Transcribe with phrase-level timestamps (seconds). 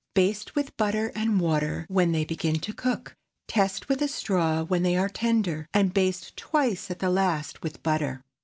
[0.15, 3.15] Baste with butter and water when they begin to cook.
[3.47, 7.83] Test with a straw when they are tender, and baste twice at the last with
[7.83, 8.23] butter.